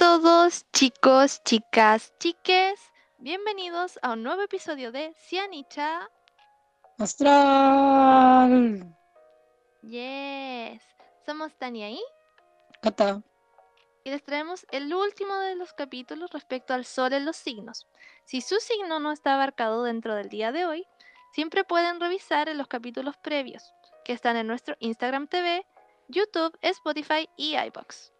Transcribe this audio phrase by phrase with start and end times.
[0.00, 2.80] todos, chicos, chicas, chiques.
[3.18, 6.08] Bienvenidos a un nuevo episodio de Cianicha
[6.96, 8.96] Astral.
[9.82, 10.82] Yes.
[11.26, 12.00] Somos Tania y
[12.80, 13.20] Cata.
[14.02, 17.86] y les traemos el último de los capítulos respecto al sol en los signos.
[18.24, 20.86] Si su signo no está abarcado dentro del día de hoy,
[21.34, 23.74] siempre pueden revisar en los capítulos previos,
[24.06, 25.66] que están en nuestro Instagram TV,
[26.08, 28.12] YouTube, Spotify y iBox.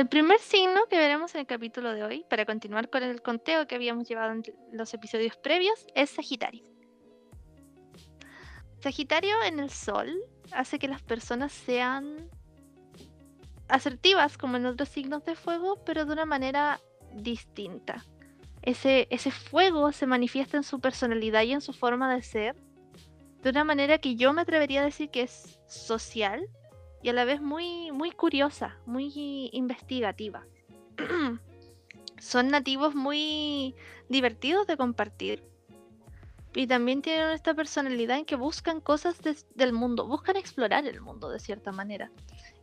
[0.00, 3.66] El primer signo que veremos en el capítulo de hoy, para continuar con el conteo
[3.66, 4.42] que habíamos llevado en
[4.72, 6.64] los episodios previos, es Sagitario.
[8.78, 10.10] Sagitario en el Sol
[10.52, 12.30] hace que las personas sean
[13.68, 16.80] asertivas como en otros signos de fuego, pero de una manera
[17.12, 18.02] distinta.
[18.62, 22.56] Ese, ese fuego se manifiesta en su personalidad y en su forma de ser,
[23.42, 26.48] de una manera que yo me atrevería a decir que es social,
[27.02, 30.44] y a la vez muy, muy curiosa, muy investigativa.
[32.18, 33.74] Son nativos muy
[34.08, 35.42] divertidos de compartir.
[36.54, 39.20] Y también tienen esta personalidad en que buscan cosas
[39.54, 42.10] del mundo, buscan explorar el mundo de cierta manera,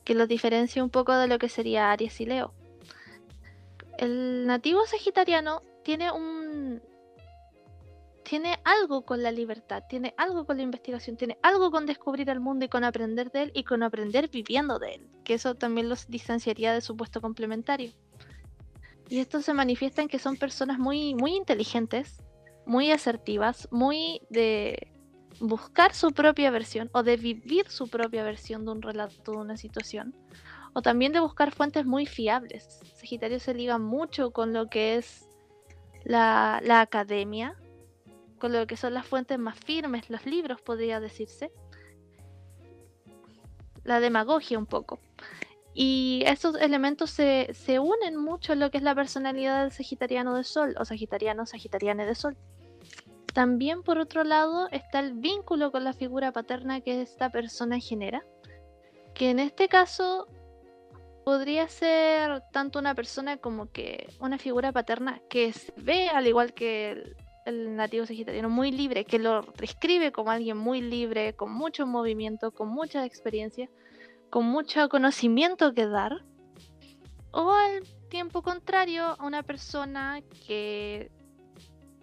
[0.03, 2.53] que los diferencia un poco de lo que sería Aries y Leo.
[3.97, 6.81] El nativo sagitariano tiene un,
[8.27, 12.41] tiene algo con la libertad, tiene algo con la investigación, tiene algo con descubrir el
[12.41, 15.87] mundo y con aprender de él y con aprender viviendo de él, que eso también
[15.87, 17.93] los distanciaría de su puesto complementario.
[19.07, 22.21] Y esto se manifiesta en que son personas muy, muy inteligentes,
[22.65, 24.91] muy asertivas, muy de
[25.39, 29.55] buscar su propia versión o de vivir su propia versión de un relato, de una
[29.55, 30.13] situación,
[30.73, 32.81] o también de buscar fuentes muy fiables.
[32.93, 35.29] Sagitario se liga mucho con lo que es
[36.03, 37.55] la, la academia,
[38.39, 41.51] con lo que son las fuentes más firmes, los libros podría decirse.
[43.83, 44.99] La demagogia un poco.
[45.73, 50.35] Y estos elementos se, se, unen mucho en lo que es la personalidad del Sagitariano
[50.35, 52.35] de Sol o Sagitariano Sagitariane de Sol.
[53.33, 58.25] También por otro lado está el vínculo con la figura paterna que esta persona genera,
[59.13, 60.27] que en este caso
[61.23, 66.53] podría ser tanto una persona como que una figura paterna que se ve al igual
[66.53, 67.15] que
[67.47, 72.51] el, nativo sagitariano muy libre, que lo describe como alguien muy libre, con mucho movimiento,
[72.51, 73.69] con mucha experiencia,
[74.29, 76.23] con mucho conocimiento que dar,
[77.31, 81.11] o al tiempo contrario, a una persona que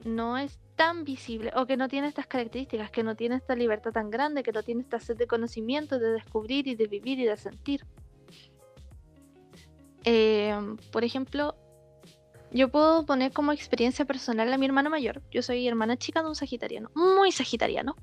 [0.04, 3.92] no es tan visible o que no tiene estas características, que no tiene esta libertad
[3.92, 7.24] tan grande, que no tiene esta sed de conocimiento, de descubrir y de vivir y
[7.24, 7.84] de sentir.
[10.04, 10.54] Eh,
[10.92, 11.54] por ejemplo,
[12.54, 15.20] yo puedo poner como experiencia personal a mi hermano mayor.
[15.32, 17.96] Yo soy hermana chica de un sagitariano, muy sagitariano.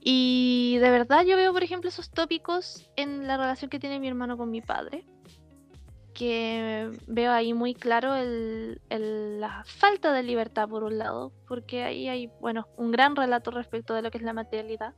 [0.00, 4.06] Y de verdad yo veo, por ejemplo, esos tópicos en la relación que tiene mi
[4.06, 5.04] hermano con mi padre.
[6.14, 11.82] Que veo ahí muy claro el, el, la falta de libertad por un lado, porque
[11.82, 14.94] ahí hay, bueno, un gran relato respecto de lo que es la materialidad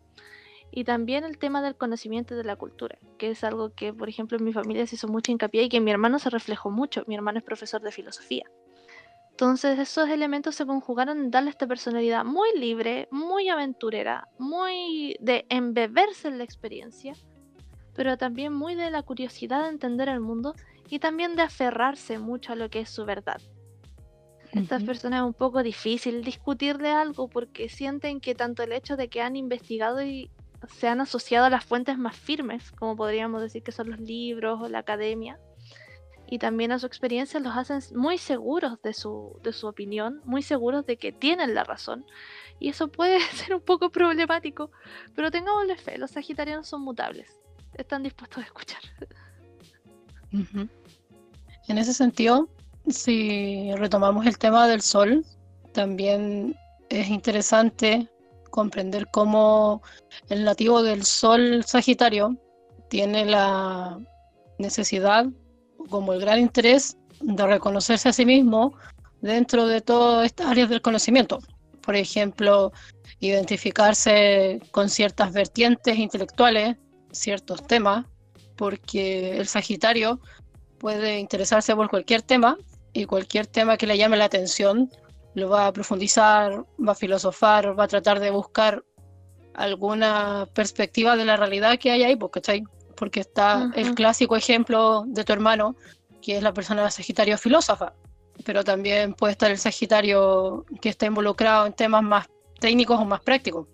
[0.70, 4.36] y también el tema del conocimiento de la cultura, que es algo que, por ejemplo,
[4.36, 7.04] en mi familia se hizo mucho hincapié y que en mi hermano se reflejó mucho.
[7.06, 8.44] Mi hermano es profesor de filosofía.
[9.30, 15.46] Entonces esos elementos se conjugaron en darle esta personalidad muy libre, muy aventurera, muy de
[15.48, 17.14] embeberse en la experiencia,
[17.94, 20.54] pero también muy de la curiosidad de entender el mundo
[20.88, 23.40] y también de aferrarse mucho a lo que es su verdad.
[24.52, 29.08] Estas personas es un poco difícil discutirle algo porque sienten que tanto el hecho de
[29.08, 30.32] que han investigado y
[30.66, 34.60] se han asociado a las fuentes más firmes, como podríamos decir que son los libros
[34.60, 35.38] o la academia,
[36.30, 40.42] y también a su experiencia los hacen muy seguros de su, de su opinión, muy
[40.42, 42.04] seguros de que tienen la razón.
[42.60, 44.70] Y eso puede ser un poco problemático,
[45.14, 47.40] pero tengámosle fe, los sagitarianos son mutables,
[47.74, 48.80] están dispuestos a escuchar.
[50.30, 52.48] En ese sentido,
[52.88, 55.24] si retomamos el tema del sol,
[55.72, 56.54] también
[56.90, 58.08] es interesante
[58.58, 59.82] comprender cómo
[60.30, 62.36] el nativo del Sol Sagitario
[62.88, 64.00] tiene la
[64.58, 65.26] necesidad,
[65.88, 68.74] como el gran interés, de reconocerse a sí mismo
[69.20, 71.38] dentro de todas estas áreas del conocimiento.
[71.82, 72.72] Por ejemplo,
[73.20, 76.78] identificarse con ciertas vertientes intelectuales,
[77.12, 78.06] ciertos temas,
[78.56, 80.18] porque el Sagitario
[80.80, 82.58] puede interesarse por cualquier tema
[82.92, 84.90] y cualquier tema que le llame la atención
[85.34, 88.84] lo va a profundizar, va a filosofar, va a tratar de buscar
[89.54, 92.40] alguna perspectiva de la realidad que hay ahí, porque,
[92.96, 93.72] porque está uh -huh.
[93.76, 95.76] el clásico ejemplo de tu hermano,
[96.22, 97.92] que es la persona Sagitario filósofa,
[98.44, 102.28] pero también puede estar el Sagitario que está involucrado en temas más
[102.60, 103.66] técnicos o más prácticos.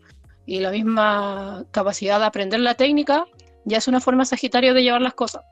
[0.46, 3.26] Y la misma capacidad de aprender la técnica
[3.64, 5.42] ya es una forma Sagitario de llevar las cosas.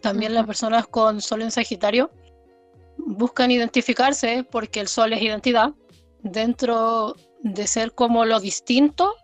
[0.00, 2.10] También las personas con Sol en Sagitario
[2.96, 5.72] buscan identificarse porque el Sol es identidad
[6.22, 9.14] dentro de ser como lo distinto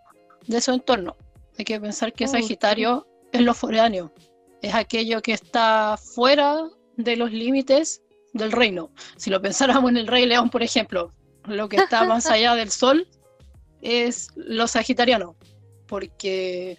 [0.47, 1.15] de su entorno.
[1.57, 4.13] Hay que pensar que Sagitario es lo foráneo,
[4.61, 8.01] es aquello que está fuera de los límites
[8.33, 8.91] del reino.
[9.17, 11.11] Si lo pensáramos en el Rey León, por ejemplo,
[11.45, 13.07] lo que está más allá del Sol
[13.81, 15.35] es lo sagitariano,
[15.87, 16.77] porque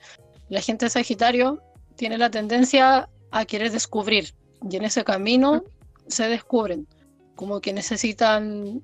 [0.48, 1.62] la gente de Sagitario
[1.96, 4.34] tiene la tendencia a querer descubrir
[4.68, 5.62] y en ese camino
[6.06, 6.86] se descubren,
[7.34, 8.82] como que necesitan,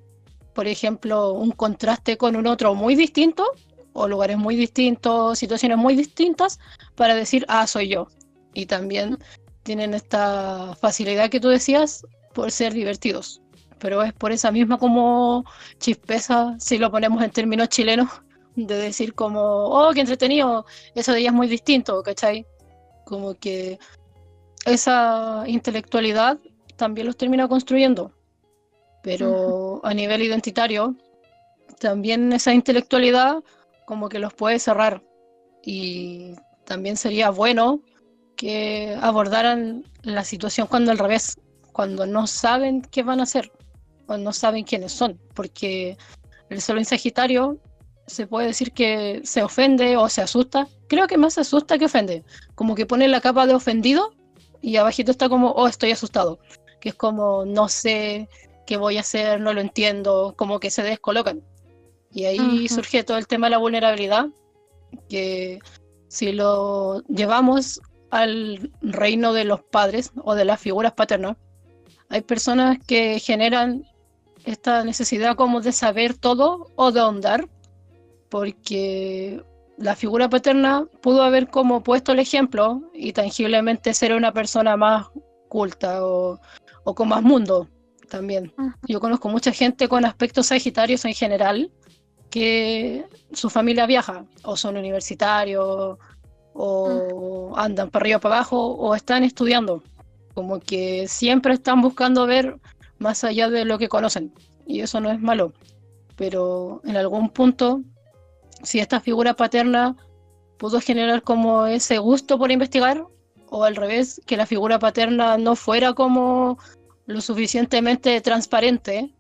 [0.55, 3.45] por ejemplo, un contraste con un otro muy distinto
[3.93, 6.59] o lugares muy distintos, situaciones muy distintas
[6.95, 8.09] para decir, ah, soy yo.
[8.55, 9.19] Y también
[9.63, 13.43] tienen esta facilidad que tú decías por ser divertidos.
[13.79, 15.45] Pero es por esa misma como
[15.79, 18.09] chispeza, si lo ponemos en términos chilenos,
[18.55, 20.65] de decir como, oh, qué entretenido,
[20.95, 22.47] eso de ella es muy distinto, ¿cachai?
[23.05, 23.79] Como que
[24.65, 26.39] esa intelectualidad
[26.77, 28.13] también los termina construyendo.
[29.03, 30.97] Pero a nivel identitario,
[31.79, 33.43] también esa intelectualidad
[33.87, 35.03] como que los puede cerrar.
[35.63, 36.35] Y
[36.65, 37.81] también sería bueno
[38.37, 41.39] que abordaran la situación cuando al revés,
[41.73, 43.51] cuando no saben qué van a hacer,
[44.07, 45.97] o no saben quiénes son, porque
[46.51, 47.59] el solo en Sagitario
[48.07, 50.69] se puede decir que se ofende o se asusta.
[50.89, 52.25] Creo que más se asusta que ofende.
[52.55, 54.15] Como que pone la capa de ofendido
[54.63, 56.39] y abajito está como, oh, estoy asustado.
[56.87, 58.29] Que es como, no sé
[58.65, 61.43] qué voy a hacer, no lo entiendo, como que se descolocan.
[62.13, 64.27] Y ahí surge todo el tema de la vulnerabilidad,
[65.09, 65.59] que
[66.07, 67.81] si lo llevamos
[68.11, 71.37] al reino de los padres o de las figuras paternas,
[72.09, 73.83] hay personas que generan
[74.45, 77.49] esta necesidad como de saber todo o de ahondar
[78.29, 79.43] porque
[79.77, 85.09] la figura paterna pudo haber como puesto el ejemplo y tangiblemente ser una persona más
[85.49, 86.39] culta o,
[86.95, 87.69] con más mundo
[88.09, 88.53] también.
[88.87, 91.71] Yo conozco mucha gente con aspectos sagitarios en general
[92.31, 95.99] que su familia viaja o son universitarios
[96.53, 99.83] o andan para arriba para abajo o están estudiando.
[100.35, 102.59] Como que siempre están buscando ver
[102.99, 104.33] más allá de lo que conocen
[104.67, 105.53] y eso no es malo.
[106.17, 107.83] Pero en algún punto
[108.63, 109.97] si esta figura paterna
[110.59, 113.05] pudo generar como ese gusto por investigar
[113.49, 116.59] o al revés, que la figura paterna no fuera como
[117.07, 119.11] lo suficientemente transparente,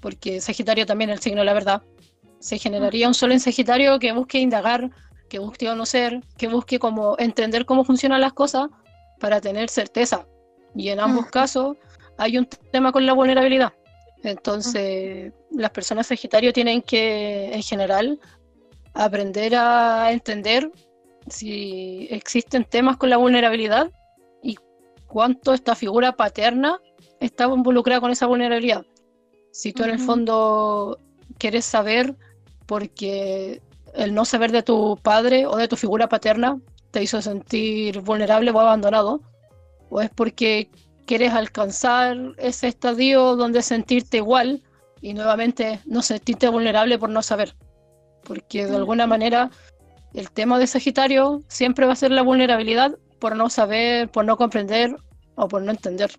[0.00, 1.82] porque Sagitario también es el signo de la verdad,
[2.38, 4.90] se generaría un solo en Sagitario que busque indagar,
[5.28, 8.68] que busque conocer, que busque como entender cómo funcionan las cosas
[9.18, 10.26] para tener certeza.
[10.74, 11.76] Y en ambos casos
[12.16, 13.72] hay un tema con la vulnerabilidad.
[14.22, 18.20] Entonces, las personas Sagitario tienen que, en general,
[18.94, 20.70] aprender a entender
[21.28, 23.90] si existen temas con la vulnerabilidad
[24.42, 24.56] y
[25.06, 26.80] cuánto esta figura paterna
[27.20, 28.84] está involucrada con esa vulnerabilidad.
[29.52, 30.98] Si tú en el fondo
[31.38, 32.14] quieres saber
[32.66, 33.60] porque
[33.94, 36.60] el no saber de tu padre o de tu figura paterna
[36.90, 39.22] te hizo sentir vulnerable o abandonado,
[39.90, 40.70] o es porque
[41.06, 44.62] quieres alcanzar ese estadio donde sentirte igual
[45.00, 47.54] y nuevamente no sentirte vulnerable por no saber
[48.28, 49.50] porque de alguna manera
[50.14, 54.36] el tema de Sagitario siempre va a ser la vulnerabilidad por no saber, por no
[54.36, 54.94] comprender
[55.34, 56.10] o por no entender.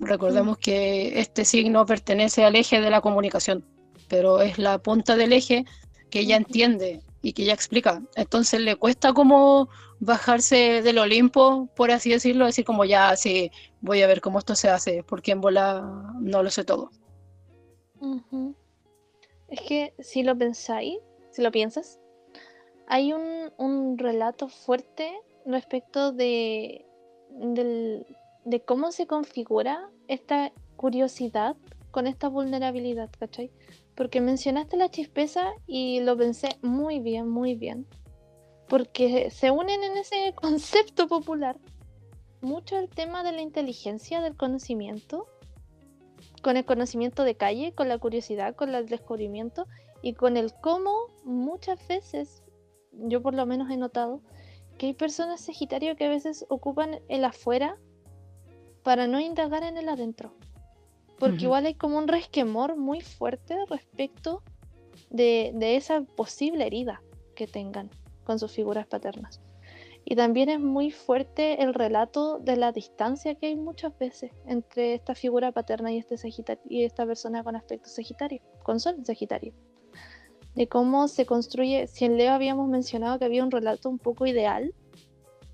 [0.00, 0.60] Recordemos mm.
[0.60, 3.64] que este signo pertenece al eje de la comunicación,
[4.08, 5.64] pero es la punta del eje
[6.10, 8.02] que ella entiende y que ella explica.
[8.16, 9.68] Entonces le cuesta como
[10.00, 14.54] bajarse del Olimpo, por así decirlo, decir como ya, sí, voy a ver cómo esto
[14.54, 16.90] se hace, porque en bola no lo sé todo.
[19.48, 20.98] Es que si lo pensáis,
[21.30, 22.00] si lo piensas,
[22.86, 25.12] hay un, relato fuerte
[25.44, 26.86] respecto de,
[28.50, 31.56] de cómo se configura esta curiosidad
[31.92, 33.50] con esta vulnerabilidad, ¿cachai?
[33.94, 37.86] Porque mencionaste la chispeza y lo pensé muy bien, muy bien.
[38.68, 41.58] Porque se unen en ese concepto popular
[42.40, 45.26] mucho el tema de la inteligencia, del conocimiento,
[46.42, 49.66] con el conocimiento de calle, con la curiosidad, con el descubrimiento
[50.02, 50.90] y con el cómo
[51.24, 52.42] muchas veces,
[52.92, 54.22] yo por lo menos he notado,
[54.78, 57.76] que hay personas Sagitario que a veces ocupan el afuera
[58.82, 60.34] para no indagar en el adentro.
[61.18, 64.42] Porque igual hay como un resquemor muy fuerte respecto
[65.10, 67.02] de, de esa posible herida
[67.34, 67.90] que tengan
[68.24, 69.40] con sus figuras paternas.
[70.04, 74.94] Y también es muy fuerte el relato de la distancia que hay muchas veces entre
[74.94, 76.16] esta figura paterna y, este
[76.68, 79.52] y esta persona con aspecto sagitario, con sol sagitario
[80.54, 84.26] de cómo se construye, si en Leo habíamos mencionado que había un relato un poco
[84.26, 84.74] ideal,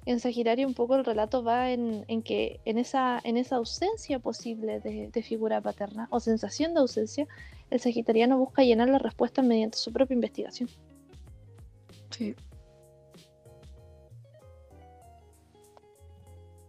[0.06, 4.78] en Sagitario un poco el relato va en, que en esa, en esa ausencia posible
[4.80, 7.26] de, figura paterna o sensación de ausencia,
[7.70, 10.70] el sagitariano busca llenar la respuesta mediante su propia investigación.
[12.10, 12.36] Sí.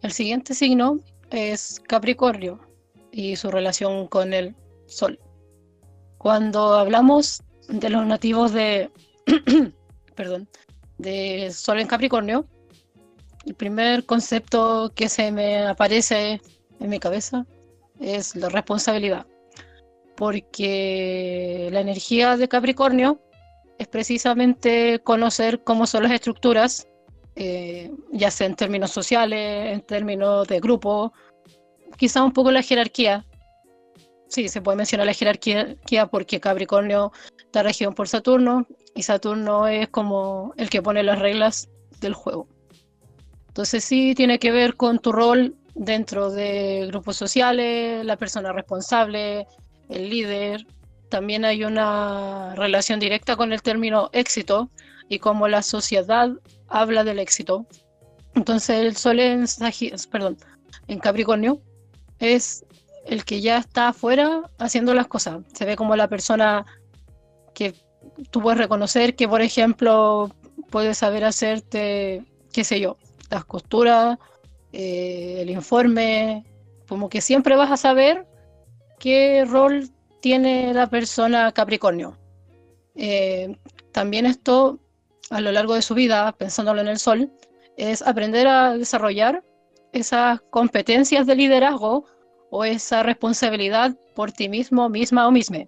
[0.01, 2.60] El siguiente signo es Capricornio
[3.12, 4.56] y su relación con el
[4.88, 5.20] Sol.
[6.17, 8.89] Cuando hablamos de los nativos de,
[10.15, 10.48] perdón,
[10.98, 12.48] de Sol en Capricornio,
[13.47, 16.41] el primer concepto que se me aparece
[16.81, 17.45] en mi cabeza
[17.99, 19.25] es la responsabilidad,
[20.17, 23.21] porque la energía de Capricornio
[23.79, 26.89] es precisamente conocer cómo son las estructuras,
[27.37, 31.13] eh, ya sea en términos sociales, en términos de grupo,
[31.95, 33.25] quizá un poco la jerarquía.
[34.27, 39.87] Sí, se puede mencionar la jerarquía porque Capricornio está regido por Saturno y Saturno es
[39.87, 41.69] como el que pone las reglas
[42.01, 42.49] del juego.
[43.57, 49.47] Entonces sí tiene que ver con tu rol dentro de grupos sociales, la persona responsable,
[49.89, 50.67] el líder.
[51.09, 54.69] También hay una relación directa con el término éxito
[55.09, 56.29] y cómo la sociedad
[56.67, 57.65] habla del éxito.
[58.35, 59.45] Entonces el sol en,
[60.11, 60.37] perdón,
[60.87, 61.59] en Capricornio
[62.19, 62.63] es
[63.07, 65.39] el que ya está afuera haciendo las cosas.
[65.55, 66.63] Se ve como la persona
[67.55, 67.73] que
[68.29, 70.29] tú puedes reconocer que, por ejemplo,
[70.69, 72.23] puede saber hacerte,
[72.53, 72.97] qué sé yo,
[73.29, 74.17] las costuras,
[74.72, 76.46] eh, el informe,
[76.88, 78.27] como que siempre vas a saber
[79.00, 79.89] qué rol
[80.22, 82.17] tiene la persona Capricornio.
[82.96, 83.55] Eh,
[83.91, 84.79] también esto,
[85.29, 87.31] a lo largo de su vida, pensándolo en el sol,
[87.77, 89.43] es aprender a desarrollar
[89.93, 92.05] esas competencias de liderazgo
[92.50, 95.65] o esa responsabilidad por ti mismo, misma o misma.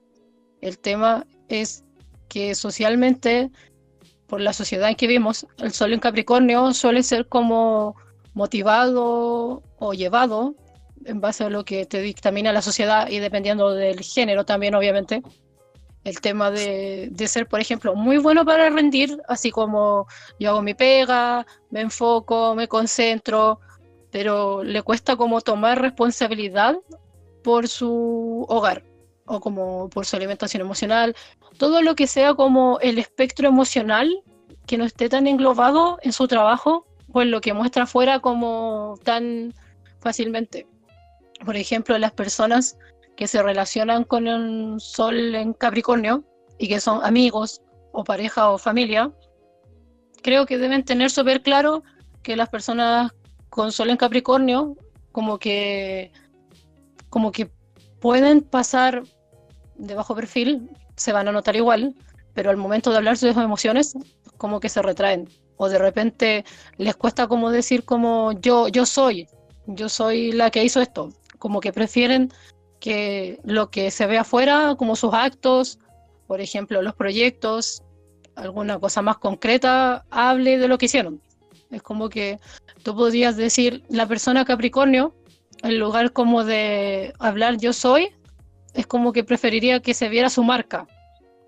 [0.62, 1.84] El tema es
[2.28, 3.52] que socialmente
[4.30, 7.96] por la sociedad en que vivimos, el sol en Capricornio suele ser como
[8.34, 10.56] motivado o llevado
[11.06, 15.24] en base a lo que te dictamina la sociedad y dependiendo del género también, obviamente.
[16.06, 20.08] El tema de, de ser, por ejemplo, muy bueno para rendir, así como
[20.40, 23.60] yo hago mi pega, me enfoco, me concentro,
[24.10, 26.78] pero le cuesta como tomar responsabilidad
[27.44, 28.84] por su hogar
[29.30, 31.16] o como por su alimentación emocional,
[31.58, 34.24] todo lo que sea como el espectro emocional
[34.66, 39.00] que no esté tan englobado en su trabajo o en lo que muestra afuera como
[39.04, 39.54] tan
[40.00, 40.68] fácilmente.
[41.46, 42.78] Por ejemplo, las personas
[43.16, 46.24] que se relacionan con el sol en Capricornio
[46.58, 49.12] y que son amigos o pareja o familia,
[50.24, 51.84] creo que deben tener súper claro
[52.24, 53.12] que las personas
[53.50, 54.76] con sol en Capricornio
[55.12, 56.12] como que
[57.10, 57.52] como que
[58.00, 59.04] pueden pasar
[59.80, 61.96] de bajo perfil se van a notar igual,
[62.34, 63.96] pero al momento de hablar sus emociones,
[64.38, 65.28] como que se retraen.
[65.58, 66.46] O de repente
[66.78, 69.28] les cuesta como decir como yo, yo soy,
[69.66, 71.10] yo soy la que hizo esto.
[71.38, 72.32] Como que prefieren
[72.80, 75.80] que lo que se ve afuera, como sus actos,
[76.28, 77.84] por ejemplo, los proyectos,
[78.36, 81.22] alguna cosa más concreta, hable de lo que hicieron.
[81.72, 82.40] Es como que
[82.84, 85.14] tú podrías decir la persona Capricornio,
[85.62, 88.10] en lugar como de hablar yo soy,
[88.74, 90.88] es como que preferiría que se viera su marca,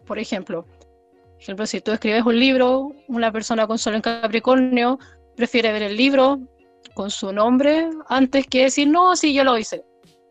[0.06, 0.66] por ejemplo.
[0.66, 5.00] Por ejemplo, si tú escribes un libro, una persona con sol en Capricornio
[5.36, 6.40] prefiere ver el libro
[6.94, 9.84] con su nombre antes que decir, no, sí, yo lo hice.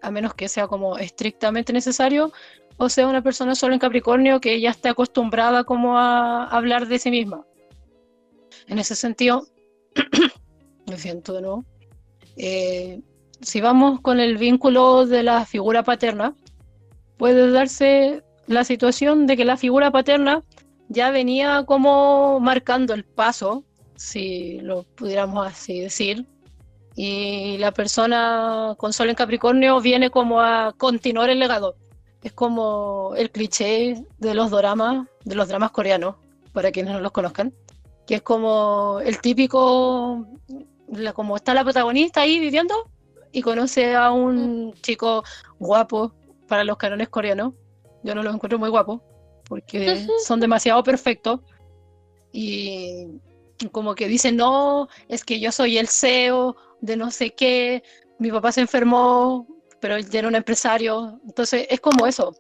[0.03, 2.33] A menos que sea como estrictamente necesario,
[2.77, 6.99] o sea, una persona solo en Capricornio que ya está acostumbrada como a hablar de
[6.99, 7.45] sí misma.
[8.69, 9.47] En ese sentido,
[10.87, 11.63] me siento de.
[12.37, 13.01] Eh,
[13.43, 16.35] si vamos con el vínculo de la figura paterna,
[17.21, 20.43] puede darse la situación de que la figura paterna
[20.89, 23.63] ya venía como marcando el paso,
[23.95, 26.25] si lo pudiéramos así decir,
[26.97, 31.75] y la persona con sol en Capricornio viene como a continuar el legado.
[32.23, 36.17] Es como el cliché de los dramas, de los dramas coreanos,
[36.55, 37.53] para quienes no los conozcan,
[38.07, 40.27] que es como el típico,
[41.13, 42.75] como está la protagonista ahí viviendo
[43.31, 45.23] y conoce a un chico
[45.59, 46.15] guapo
[46.51, 47.55] para los canones coreanos.
[48.03, 49.01] Yo no los encuentro muy guapos
[49.49, 51.41] porque son demasiado perfectos
[52.33, 53.07] y
[53.73, 57.85] como que dicen, no, es que yo soy el CEO de no sé qué,
[58.19, 59.47] mi papá se enfermó,
[59.81, 61.21] pero él era un empresario.
[61.25, 62.35] Entonces es como eso.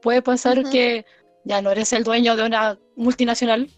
[0.00, 1.04] Puede pasar que
[1.44, 3.68] ya no eres el dueño de una multinacional,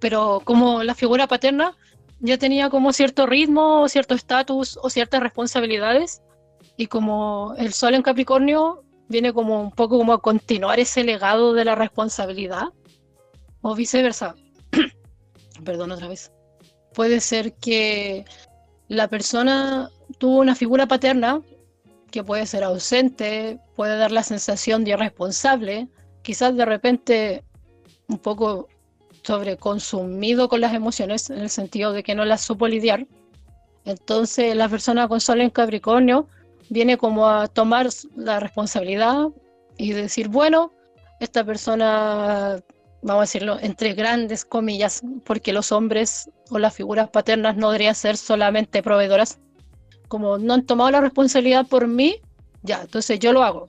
[0.00, 1.76] pero como la figura paterna
[2.20, 6.22] ya tenía como cierto ritmo, cierto estatus o ciertas responsabilidades.
[6.76, 11.52] Y como el sol en Capricornio viene como un poco como a continuar ese legado
[11.52, 12.64] de la responsabilidad
[13.60, 14.34] o viceversa.
[15.64, 16.32] Perdón otra vez.
[16.94, 18.24] puede ser que
[18.88, 21.40] la persona tuvo una figura paterna
[22.10, 25.88] que puede ser ausente, puede dar la sensación de irresponsable,
[26.22, 27.44] quizás de repente
[28.08, 28.68] un poco
[29.22, 33.06] sobreconsumido con las emociones, en el sentido de que no las supo lidiar.
[33.84, 36.28] Entonces la persona con sol en Capricornio
[36.72, 39.28] viene como a tomar la responsabilidad
[39.76, 40.72] y decir, bueno,
[41.20, 42.62] esta persona,
[43.02, 47.94] vamos a decirlo, entre grandes comillas, porque los hombres o las figuras paternas no deberían
[47.94, 49.38] ser solamente proveedoras,
[50.08, 52.20] como no han tomado la responsabilidad por mí,
[52.62, 53.68] ya, entonces yo lo hago.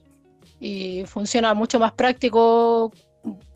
[0.58, 2.90] Y funciona mucho más práctico,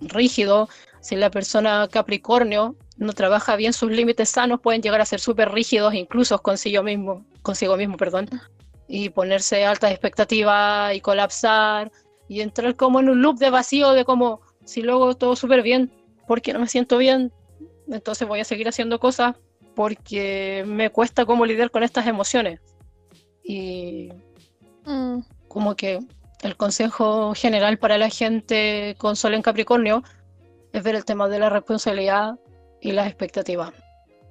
[0.01, 0.69] rígido.
[1.01, 5.53] Si la persona Capricornio no trabaja bien sus límites sanos, pueden llegar a ser súper
[5.53, 8.29] rígidos, incluso consigo mismo, consigo mismo, perdón,
[8.89, 11.93] y ponerse altas expectativas y colapsar
[12.27, 15.91] y entrar como en un loop de vacío de como si luego todo súper bien,
[16.27, 17.33] porque no me siento bien,
[17.89, 19.37] entonces voy a seguir haciendo cosas
[19.75, 22.61] porque me cuesta como lidiar con estas emociones.
[23.45, 24.11] Y
[24.85, 25.21] mm.
[25.47, 26.01] como que
[26.43, 30.03] el consejo general para la gente con Sol en Capricornio
[30.73, 32.39] es ver el tema de la responsabilidad
[32.81, 33.73] y las expectativas.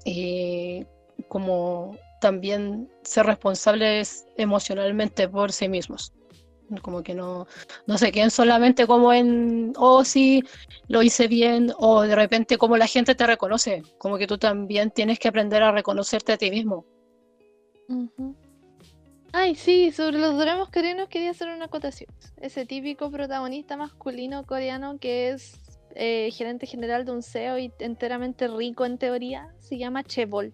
[0.06, 0.86] Y
[1.28, 6.14] como también ser responsables emocionalmente por sí mismos.
[6.82, 7.48] Como que no,
[7.86, 10.44] no se queden solamente como en, oh sí,
[10.90, 14.92] lo hice bien, o de repente como la gente te reconoce, como que tú también
[14.92, 16.86] tienes que aprender a reconocerte a ti mismo.
[19.32, 22.10] Ay, sí, sobre los dramas coreanos quería hacer una acotación.
[22.36, 25.62] Ese típico protagonista masculino coreano que es
[25.96, 30.52] eh, gerente general de un CEO y enteramente rico en teoría, se llama Chebol,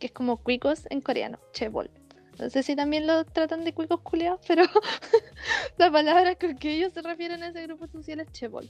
[0.00, 1.90] que es como cuicos en coreano, Chebol.
[2.40, 4.64] No sé si también lo tratan de cuicos culiados, pero
[5.78, 8.68] la palabra con que ellos se refieren a ese grupo social es Chebol.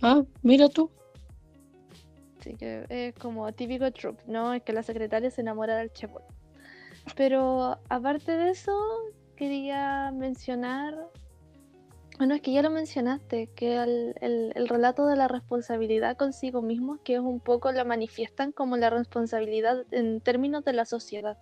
[0.00, 0.90] Ah, mira tú.
[2.40, 4.54] Sí, que es como típico trope, ¿no?
[4.54, 6.22] Es que la secretaria se enamora del Chebol.
[7.16, 8.72] Pero aparte de eso,
[9.34, 10.94] quería mencionar,
[12.18, 17.14] bueno, es que ya lo mencionaste, que el, relato de la responsabilidad consigo mismo, que
[17.14, 21.38] es un poco lo manifiestan como la responsabilidad en términos de la sociedad.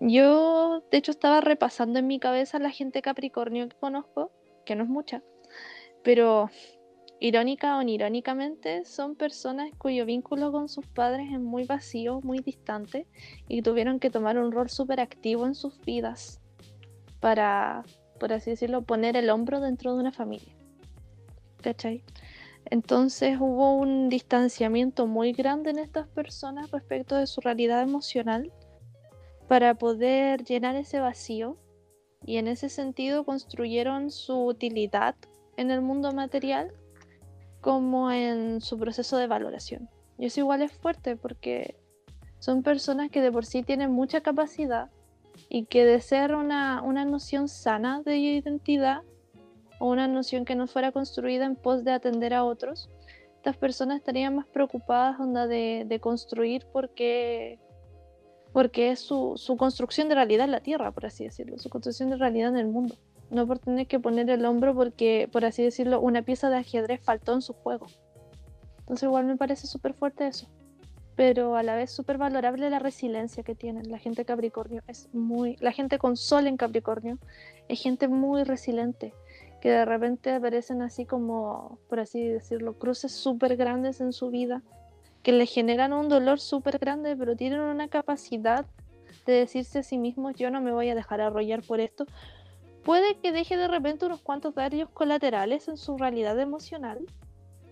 [0.00, 4.32] Yo, de hecho, estaba repasando en mi cabeza la gente Capricornio que conozco,
[4.66, 5.22] que no es mucha,
[6.02, 6.50] pero
[7.20, 13.06] irónica o irónicamente, son personas cuyo vínculo con sus padres es muy vacío, muy distante,
[13.46, 16.40] y tuvieron que tomar un rol súper activo en sus vidas
[17.20, 17.84] para,
[18.18, 20.54] por así decirlo, poner el hombro dentro de una familia.
[21.62, 22.02] ¿Cachai?
[22.66, 28.52] Entonces hubo un distanciamiento muy grande en estas personas respecto de su realidad emocional
[29.48, 31.58] para poder llenar ese vacío
[32.24, 35.14] y en ese sentido construyeron su utilidad
[35.56, 36.72] en el mundo material
[37.60, 39.88] como en su proceso de valoración.
[40.18, 41.76] Y eso igual es fuerte porque
[42.38, 44.90] son personas que de por sí tienen mucha capacidad
[45.48, 49.02] y que de ser una, noción sana de identidad
[49.78, 52.88] o una noción que no fuera construida en pos de atender a otros,
[53.36, 57.58] estas personas estarían más preocupadas onda de, de construir porque,
[58.52, 62.10] porque es su, su construcción de realidad en la Tierra, por así decirlo, su construcción
[62.10, 62.96] de realidad en el mundo
[63.30, 67.00] no por tener que poner el hombro porque, por así decirlo, una pieza de ajedrez
[67.02, 67.86] faltó en su juego.
[68.80, 70.48] Entonces igual me parece súper fuerte eso.
[71.16, 73.90] Pero a la vez súper valorable la resiliencia que tienen.
[73.90, 75.56] La gente Capricornio es muy...
[75.60, 77.18] La gente con sol en Capricornio
[77.68, 79.14] es gente muy resiliente.
[79.60, 84.62] Que de repente aparecen así como, por así decirlo, cruces súper grandes en su vida.
[85.22, 88.66] Que le generan un dolor súper grande, pero tienen una capacidad
[89.24, 92.06] de decirse a sí mismos, yo no me voy a dejar arrollar por esto,
[92.84, 96.98] puede que deje de repente unos cuantos daños colaterales en su realidad emocional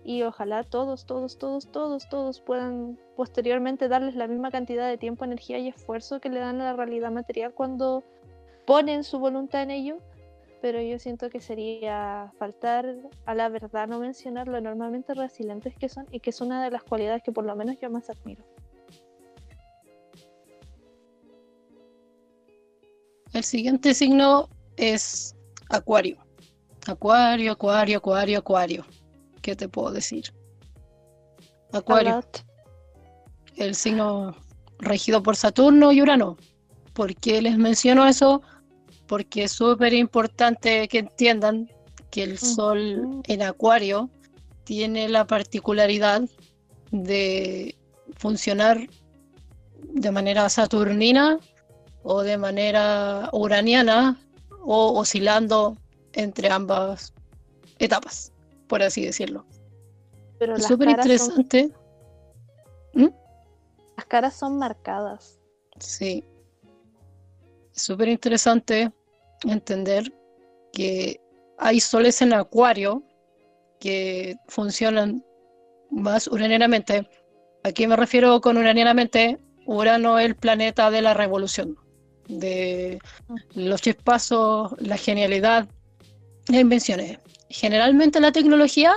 [0.03, 5.23] y ojalá todos, todos, todos, todos, todos puedan posteriormente darles la misma cantidad de tiempo,
[5.23, 8.03] energía y esfuerzo que le dan a la realidad material cuando
[8.65, 9.97] ponen su voluntad en ello,
[10.61, 15.89] pero yo siento que sería faltar a la verdad no mencionar lo enormemente resilientes que
[15.89, 18.43] son y que es una de las cualidades que por lo menos yo más admiro.
[23.33, 25.35] El siguiente signo es
[25.69, 26.17] Acuario.
[26.85, 28.85] Acuario, Acuario, Acuario, Acuario.
[29.43, 30.33] ¿Qué te puedo decir?
[31.73, 32.23] Acuario.
[33.57, 34.35] El signo
[34.79, 36.37] regido por Saturno y Urano.
[36.93, 38.41] ¿Por qué les menciono eso?
[39.05, 41.69] Porque es súper importante que entiendan
[42.09, 44.09] que el Sol en Acuario
[44.63, 46.21] tiene la particularidad
[46.91, 47.75] de
[48.15, 48.87] funcionar
[49.93, 51.37] de manera saturnina
[52.03, 54.17] o de manera uraniana
[54.61, 55.75] o oscilando
[56.13, 57.13] entre ambas
[57.79, 58.32] etapas,
[58.67, 59.45] por así decirlo.
[60.39, 61.71] Pero es súper interesante.
[62.93, 63.09] ¿Mm?
[63.97, 65.39] Las caras son marcadas.
[65.79, 66.23] Sí.
[67.75, 68.91] Es súper interesante
[69.43, 70.11] entender
[70.71, 71.19] que
[71.57, 73.03] hay soles en acuario
[73.79, 75.23] que funcionan
[75.91, 77.07] más uranianamente.
[77.63, 81.77] Aquí me refiero con uranianamente, Urano es el planeta de la revolución,
[82.27, 82.99] de
[83.55, 85.67] los chispazos, la genialidad,
[86.47, 87.19] las invenciones.
[87.53, 88.95] Generalmente la tecnología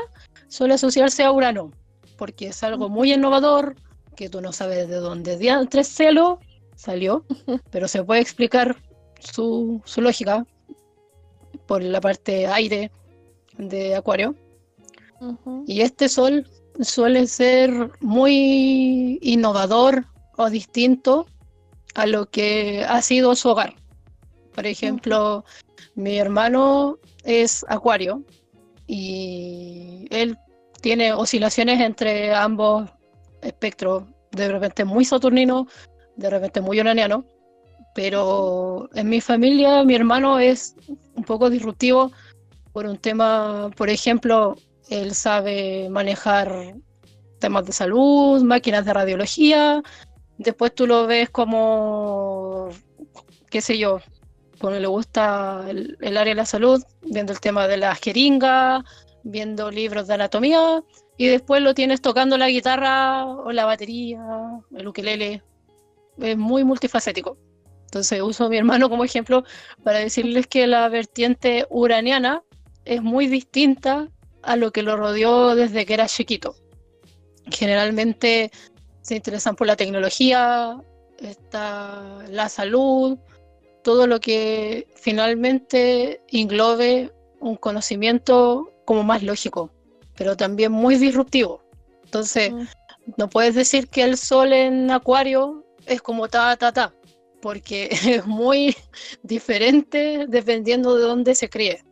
[0.48, 1.72] suele asociarse a Urano,
[2.16, 3.76] porque es algo muy innovador,
[4.16, 5.36] que tú no sabes de dónde
[5.68, 6.40] tres celo
[6.74, 7.26] salió,
[7.70, 8.74] pero se puede explicar
[9.20, 10.46] su, su lógica
[11.66, 12.90] por la parte aire
[13.58, 14.34] de Acuario.
[15.66, 16.48] Y este sol
[16.80, 20.06] suele ser muy innovador
[20.38, 21.26] o distinto
[21.94, 23.74] a lo que ha sido su hogar.
[24.54, 25.44] Por ejemplo,
[25.94, 28.24] mi hermano es Acuario
[28.86, 30.38] y él
[30.80, 32.90] tiene oscilaciones entre ambos
[33.42, 35.66] espectros, de repente muy saturnino,
[36.16, 37.24] de repente muy uraniano,
[37.94, 40.76] pero en mi familia mi hermano es
[41.14, 42.12] un poco disruptivo
[42.72, 44.56] por un tema, por ejemplo,
[44.90, 46.74] él sabe manejar
[47.38, 49.82] temas de salud, máquinas de radiología,
[50.38, 52.68] después tú lo ves como,
[53.50, 54.00] qué sé yo,
[54.60, 58.82] cuando le gusta el, el área de la salud, viendo el tema de las jeringas,
[59.22, 60.82] viendo libros de anatomía,
[61.16, 64.20] y después lo tienes tocando la guitarra o la batería,
[64.76, 65.42] el ukelele.
[66.18, 67.38] Es muy multifacético.
[67.84, 69.44] Entonces uso a mi hermano como ejemplo
[69.82, 72.42] para decirles que la vertiente uraniana
[72.84, 74.08] es muy distinta
[74.42, 76.56] a lo que lo rodeó desde que era chiquito.
[77.50, 78.50] Generalmente
[79.02, 80.78] se interesan por la tecnología,
[81.18, 83.18] está la salud,
[83.86, 89.70] todo lo que finalmente englobe un conocimiento como más lógico
[90.16, 91.62] pero también muy disruptivo.
[92.04, 92.64] Entonces, mm.
[93.16, 96.92] no puedes decir que el sol en Acuario es como ta, ta, ta,
[97.40, 98.76] porque es muy
[99.22, 101.84] diferente dependiendo de dónde se críe.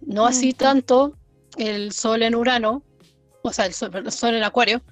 [0.00, 1.14] No así tanto
[1.56, 2.82] el sol en Urano,
[3.42, 4.82] o sea, el sol, en Acuario,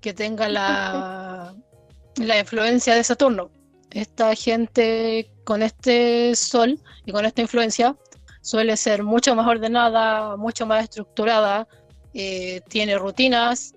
[0.00, 1.54] que tenga la,
[2.16, 3.50] la influencia de Saturno.
[3.94, 7.96] Esta gente con este sol y con esta influencia
[8.40, 11.68] suele ser mucho más ordenada, mucho más estructurada,
[12.12, 13.72] eh, tiene rutinas,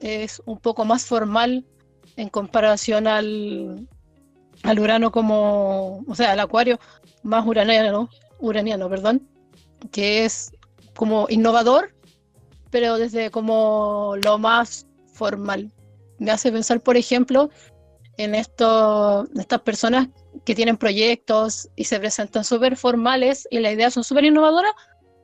[0.00, 1.64] es un poco más formal
[2.16, 3.88] en comparación al,
[4.62, 6.78] al Urano como, o sea, al Acuario
[7.22, 9.26] más uraniano, uraniano, perdón,
[9.90, 10.52] que es
[10.94, 11.94] como innovador,
[12.70, 15.72] pero desde como lo más formal.
[16.18, 17.48] Me hace pensar, por ejemplo,
[18.16, 20.08] en esto, estas personas
[20.44, 24.72] que tienen proyectos y se presentan súper formales y las ideas son súper innovadoras,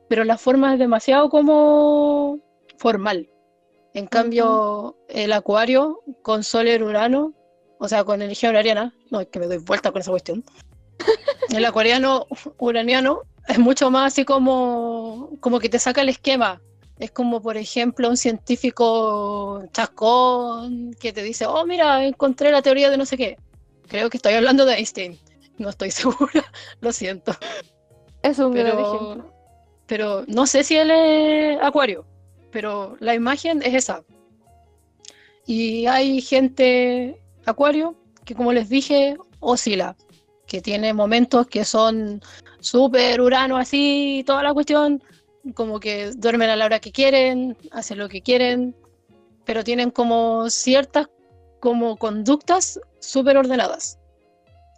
[0.09, 2.39] pero la forma es demasiado como
[2.77, 3.29] formal.
[3.93, 7.33] En cambio, el acuario con Sol en Urano,
[7.79, 10.43] o sea, con energía uraniana, no es que me doy vuelta con esa cuestión.
[11.55, 12.27] el acuariano
[12.57, 16.61] uraniano es mucho más así como, como que te saca el esquema.
[16.99, 22.89] Es como, por ejemplo, un científico chascón que te dice, oh, mira, encontré la teoría
[22.89, 23.37] de no sé qué.
[23.87, 25.19] Creo que estoy hablando de Einstein.
[25.57, 26.43] No estoy segura,
[26.81, 27.33] lo siento.
[28.21, 29.33] Es un gran ejemplo.
[29.85, 32.05] Pero no sé si él es acuario
[32.53, 34.03] pero la imagen es esa.
[35.45, 39.97] Y hay gente acuario que, como les dije, oscila,
[40.47, 42.21] que tiene momentos que son
[42.61, 45.03] súper urano así, toda la cuestión,
[45.55, 48.75] como que duermen a la hora que quieren, hacen lo que quieren,
[49.45, 51.07] pero tienen como ciertas
[51.59, 53.99] como conductas súper ordenadas,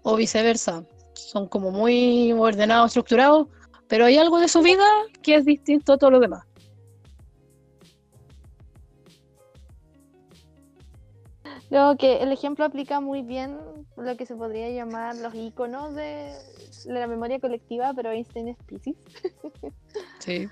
[0.03, 3.47] o viceversa, son como muy ordenados, estructurados,
[3.87, 4.85] pero hay algo de su vida
[5.21, 6.45] que es distinto a todo lo demás.
[11.75, 13.59] Creo que el ejemplo aplica muy bien
[13.97, 16.31] lo que se podría llamar los iconos de,
[16.85, 18.95] la memoria colectiva, pero Einstein es Pisces.
[20.19, 20.47] sí,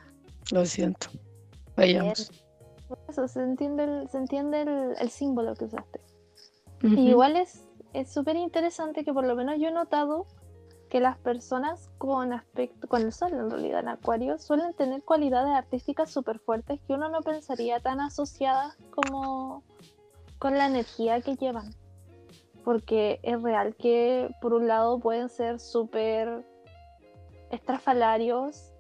[0.52, 1.08] lo siento.
[1.78, 2.30] Vayamos.
[3.08, 6.02] eso, se entiende el, se entiende el, símbolo que usaste.
[6.82, 7.70] igual es
[8.12, 10.28] súper interesante que por lo menos yo he notado
[10.90, 15.56] que las personas con aspecto, con el sol en realidad en acuario, suelen tener cualidades
[15.56, 19.64] artísticas súper fuertes que uno no pensaría tan asociadas como
[20.44, 21.74] con la energía que llevan.
[22.66, 26.46] Porque es real que por un lado pueden ser súper
[27.50, 28.74] estrafalarios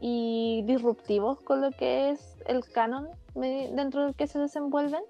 [0.00, 5.02] y disruptivos con lo que es el canon dentro del que se desenvuelven.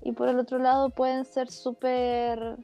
[0.00, 2.56] Y por el otro lado pueden ser súper,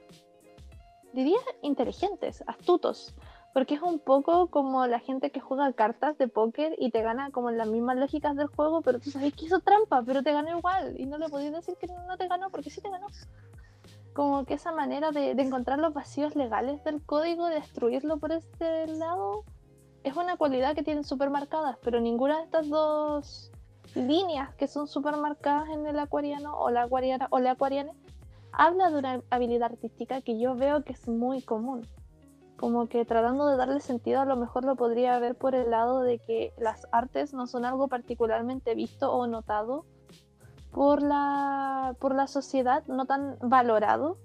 [1.12, 3.12] diría, inteligentes, astutos.
[3.54, 7.30] Porque es un poco como la gente que juega cartas de póker y te gana
[7.30, 10.32] como en las mismas lógicas del juego, pero tú sabes que hizo trampa, pero te
[10.32, 10.94] ganó igual.
[10.98, 13.06] Y no le podías decir que no te ganó porque sí te ganó.
[14.12, 18.86] Como que esa manera de, encontrar los vacíos legales del código, de destruirlo por este
[18.86, 19.44] lado,
[20.02, 23.50] es una cualidad que tienen súper marcadas, pero ninguna de estas dos
[23.94, 27.92] líneas que son súper marcadas en el acuariano o la acuariana o la acuariana
[28.52, 31.86] habla de una habilidad artística que yo veo que es muy común.
[32.58, 36.00] Como que tratando de darle sentido, a lo mejor lo podría ver por el lado
[36.00, 39.86] de que las artes no son algo particularmente visto o notado
[40.72, 44.18] por la, por la sociedad, no tan valorado,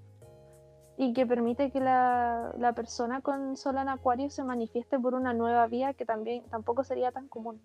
[0.98, 5.34] y que permite que la, la persona con sol en acuario se manifieste por una
[5.34, 7.62] nueva vía que también tampoco sería tan común.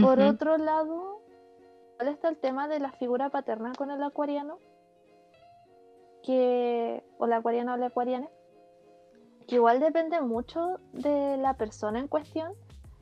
[0.00, 1.20] Por otro lado,
[1.96, 4.58] ¿cuál está el tema de la figura paterna con el acuariano?
[6.22, 8.28] Que, o la acuariana o la acuariana,
[9.46, 12.52] que igual depende mucho de la persona en cuestión,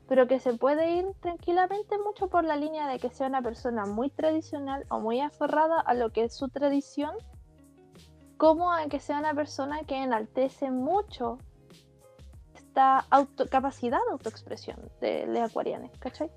[0.07, 3.85] pero que se puede ir tranquilamente mucho por la línea de que sea una persona
[3.85, 7.11] muy tradicional o muy aferrada a lo que es su tradición,
[8.37, 11.37] como a que sea una persona que enaltece mucho
[12.55, 16.29] esta auto capacidad de autoexpresión de, de acuarianes, ¿cachai?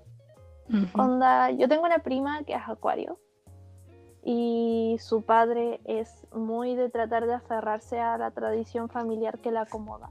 [0.93, 3.19] Onda, yo tengo una prima que es acuario
[4.27, 9.61] y su padre es muy de tratar de aferrarse a la tradición familiar que la
[9.61, 10.09] acomoda.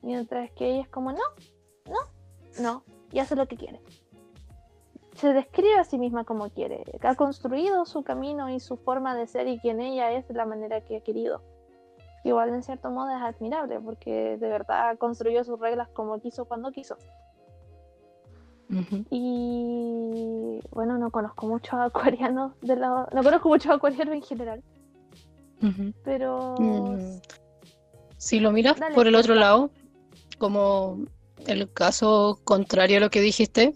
[0.00, 1.18] Mientras que ella es como, no,
[1.86, 1.98] no,
[2.62, 3.80] no, y hace lo que quiere.
[5.16, 9.26] Se describe a sí misma como quiere, ha construido su camino y su forma de
[9.26, 11.42] ser y quien ella es de la manera que ha querido.
[12.22, 16.70] Igual en cierto modo es admirable porque de verdad construyó sus reglas como quiso cuando
[16.70, 16.96] quiso.
[19.10, 23.08] Y bueno, no conozco muchos acuarianos de la...
[23.12, 24.62] no conozco muchos acuarianos en general.
[26.04, 27.20] Pero mm.
[28.16, 29.70] si lo miras por el otro lado,
[30.38, 31.04] como
[31.46, 33.74] el caso contrario a lo que dijiste,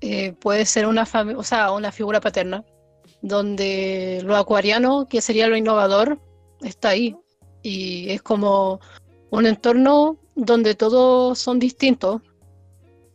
[0.00, 2.64] eh, puede ser una, o sea, una figura paterna,
[3.22, 6.20] donde lo acuariano, que sería lo innovador,
[6.62, 7.16] está ahí.
[7.62, 8.80] Y es como
[9.30, 12.22] un entorno donde todos son distintos,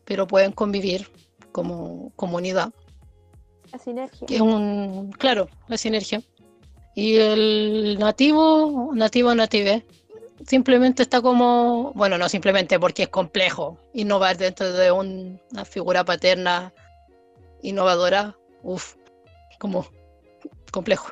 [0.06, 1.10] pero pueden convivir
[1.52, 2.72] como comunidad.
[3.72, 4.28] La sinergia.
[4.30, 6.22] es un, claro, la sinergia.
[6.96, 9.86] Y el nativo, nativo native,
[10.48, 16.74] simplemente está como, bueno, no simplemente porque es complejo innovar dentro de una figura paterna
[17.62, 18.96] innovadora, uff,
[19.60, 19.88] como
[20.72, 21.12] complejo.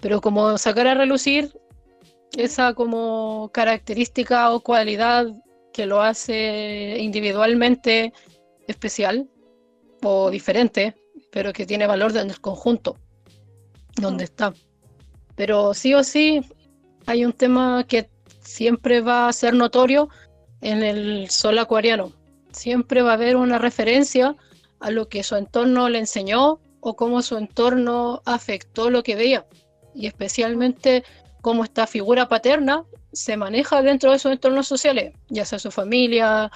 [0.00, 1.52] Pero como sacar a relucir
[2.36, 5.26] esa como característica o cualidad
[5.72, 8.12] que lo hace individualmente
[8.66, 9.28] especial
[10.02, 10.94] o diferente,
[11.30, 12.96] pero que tiene valor en el conjunto
[13.96, 14.54] donde está.
[15.36, 16.40] Pero sí o sí
[17.06, 18.08] hay un tema que
[18.40, 20.08] siempre va a ser notorio
[20.60, 22.12] en el sol acuariano.
[22.52, 24.36] Siempre va a haber una referencia
[24.80, 29.46] a lo que su entorno le enseñó o cómo su entorno afectó lo que veía.
[29.94, 31.04] Y especialmente
[31.40, 36.50] cómo esta figura paterna se maneja dentro de sus entornos sociales, ya sea su familia,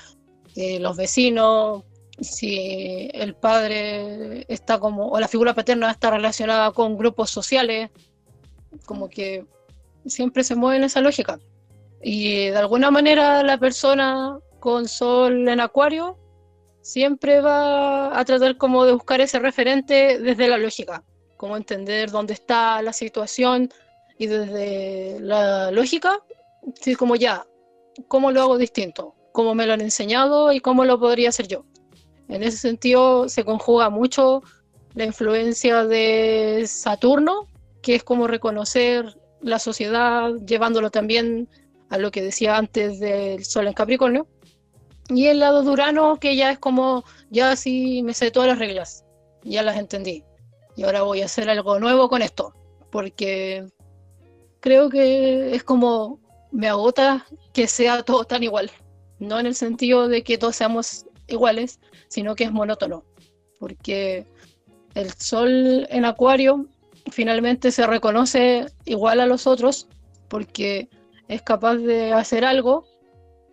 [0.54, 1.84] eh, los vecinos,
[2.20, 7.90] si el padre está como, o la figura paterna está relacionada con grupos sociales,
[8.84, 9.44] como que
[10.06, 11.38] siempre se mueve en esa lógica.
[12.02, 16.18] Y de alguna manera la persona con sol en acuario
[16.80, 21.02] siempre va a tratar como de buscar ese referente desde la lógica,
[21.36, 23.70] como entender dónde está la situación
[24.18, 26.20] y desde la lógica,
[26.98, 27.44] como ya,
[28.08, 29.14] ¿cómo lo hago distinto?
[29.32, 31.64] ¿Cómo me lo han enseñado y cómo lo podría hacer yo?
[32.28, 34.42] En ese sentido se conjuga mucho
[34.94, 37.46] la influencia de Saturno,
[37.82, 41.48] que es como reconocer la sociedad, llevándolo también
[41.88, 44.26] a lo que decía antes del Sol en Capricornio.
[45.08, 48.58] Y el lado de Urano, que ya es como, ya sí me sé todas las
[48.58, 49.04] reglas,
[49.44, 50.24] ya las entendí.
[50.76, 52.52] Y ahora voy a hacer algo nuevo con esto,
[52.90, 53.66] porque
[54.60, 56.18] creo que es como,
[56.50, 58.70] me agota que sea todo tan igual.
[59.18, 61.78] No en el sentido de que todos seamos iguales,
[62.08, 63.04] sino que es monótono,
[63.58, 64.26] porque
[64.94, 66.66] el sol en acuario
[67.10, 69.88] finalmente se reconoce igual a los otros,
[70.28, 70.88] porque
[71.28, 72.84] es capaz de hacer algo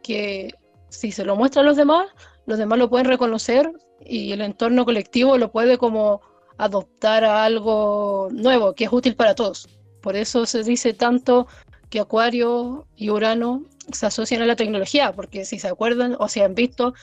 [0.02, 0.54] que
[0.90, 2.08] si se lo muestra a los demás,
[2.46, 3.72] los demás lo pueden reconocer
[4.06, 6.22] y el entorno colectivo lo puede como
[6.58, 9.68] adoptar a algo nuevo, que es útil para todos.
[10.02, 11.48] Por eso se dice tanto
[11.90, 16.42] que Acuario y Urano se asocian a la tecnología, porque si se acuerdan o si
[16.42, 16.94] han visto,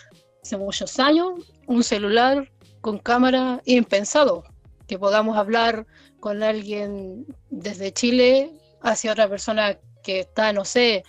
[0.43, 2.51] hace muchos años, un celular
[2.81, 4.45] con cámara impensado,
[4.87, 5.87] que podamos hablar
[6.19, 8.51] con alguien desde Chile
[8.83, 11.05] hacia otra persona que está, no sé,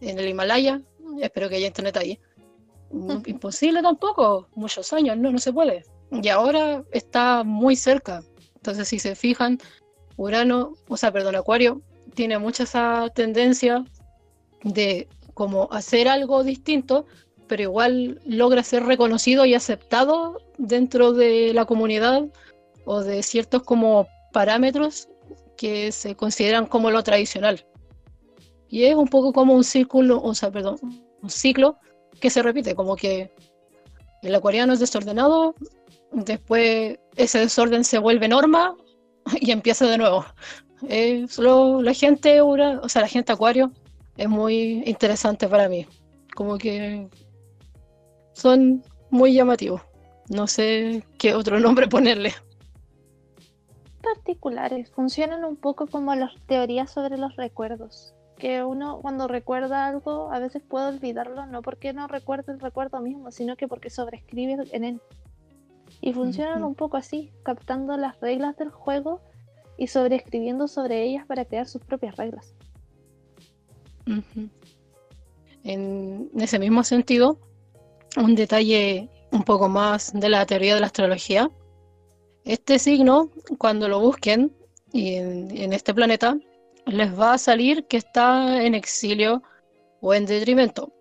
[0.00, 0.82] en el Himalaya
[1.20, 2.18] espero que haya internet ahí.
[3.26, 5.84] Imposible tampoco, muchos años, no, no se puede.
[6.10, 8.22] Y ahora está muy cerca.
[8.56, 9.58] Entonces, si se fijan,
[10.16, 11.82] Urano, o sea, perdón, Acuario,
[12.14, 13.84] tiene mucha esa tendencia
[14.62, 17.06] de como hacer algo distinto,
[17.46, 22.24] pero igual logra ser reconocido y aceptado dentro de la comunidad
[22.84, 25.08] o de ciertos como parámetros
[25.56, 27.66] que se consideran como lo tradicional.
[28.68, 30.78] Y es un poco como un círculo, o sea, perdón,
[31.22, 31.78] un ciclo
[32.20, 33.32] que se repite, como que
[34.22, 35.54] el acuariano es desordenado,
[36.12, 38.76] después ese desorden se vuelve norma
[39.40, 40.24] y empieza de nuevo.
[41.28, 43.72] solo la gente, o sea, la gente acuario
[44.16, 45.86] es muy interesante para mí.
[46.34, 47.08] Como que
[48.36, 49.80] son muy llamativos.
[50.28, 52.34] No sé qué otro nombre ponerle.
[54.02, 58.14] Particulares, funcionan un poco como las teorías sobre los recuerdos.
[58.38, 63.00] Que uno cuando recuerda algo a veces puede olvidarlo, no porque no recuerde el recuerdo
[63.00, 65.00] mismo, sino que porque sobrescribe en él.
[66.02, 69.22] Y funcionan un poco así, captando las reglas del juego
[69.78, 72.54] y sobreescribiendo sobre ellas para crear sus propias reglas.
[75.64, 77.40] En ese mismo sentido,
[78.16, 81.50] un detalle un poco más de la teoría de la astrología.
[82.44, 84.56] Este signo, cuando lo busquen
[84.92, 86.36] en, este planeta,
[86.86, 89.42] les va a salir que está en exilio
[90.00, 90.92] o en detrimento.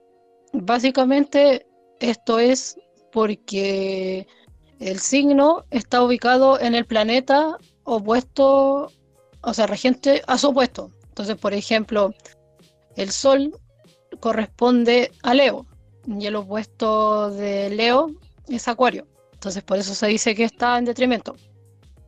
[0.54, 1.68] Básicamente,
[2.00, 2.78] esto es
[3.12, 4.28] porque
[4.80, 8.92] el signo está ubicado en el planeta opuesto,
[9.42, 10.92] o sea, regente a su opuesto.
[11.10, 12.14] Entonces, por ejemplo,
[12.96, 13.56] el Sol
[14.20, 15.66] corresponde a Leo
[16.08, 18.12] y el opuesto de Leo
[18.48, 19.08] es Acuario.
[19.34, 21.36] Entonces, por eso se dice que está en detrimento.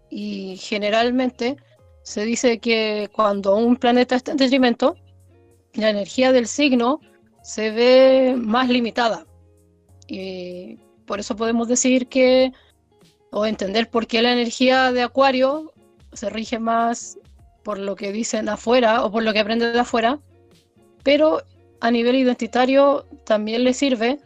[0.10, 1.58] Y generalmente
[2.04, 4.96] se dice que cuando un planeta está en detrimento,
[5.74, 7.00] la energía del signo
[7.44, 9.26] se ve más limitada.
[10.08, 12.52] Y por eso podemos decir que,
[13.32, 15.74] o entender por qué la energía de Acuario
[16.14, 17.18] se rige más
[17.64, 20.20] por lo que dicen afuera o por lo que aprenden de afuera,
[21.04, 21.44] pero
[21.80, 24.20] a nivel identitario también le sirve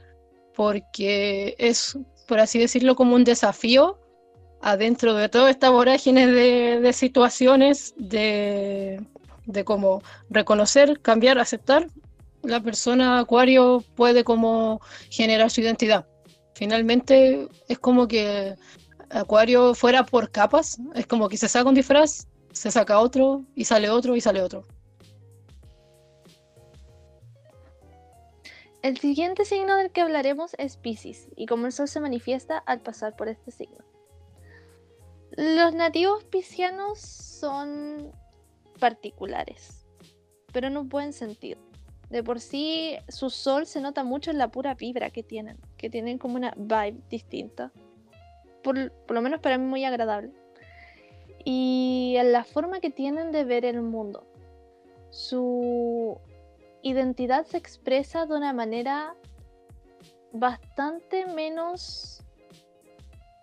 [0.55, 3.99] porque es, por así decirlo, como un desafío
[4.61, 9.01] adentro de toda esta vorágine de, situaciones, de,
[9.45, 11.87] de cómo reconocer, cambiar, aceptar,
[12.43, 16.05] la persona acuario puede como generar su identidad.
[16.53, 18.55] Finalmente es como que
[19.09, 23.65] acuario fuera por capas, es como que se saca un disfraz, se saca otro y
[23.65, 24.65] sale otro y sale otro.
[28.81, 32.81] El siguiente signo del que hablaremos es Pisces, y cómo el Sol se manifiesta al
[32.81, 33.85] pasar por este signo.
[35.31, 38.11] Los nativos piscianos son
[38.79, 39.85] particulares,
[40.51, 41.61] pero en un buen sentido.
[42.09, 45.89] De por sí, su sol se nota mucho en la pura vibra que tienen, que
[45.89, 47.71] tienen como una vibe distinta.
[48.63, 50.33] Por, por lo menos para mí muy agradable.
[51.45, 54.25] Y en la forma que tienen de ver el mundo.
[55.11, 56.19] Su
[56.83, 59.15] identidad se expresa de una manera
[60.33, 62.23] bastante menos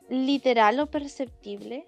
[0.08, 1.86] literal o perceptible